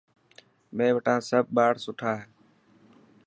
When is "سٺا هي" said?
1.83-2.25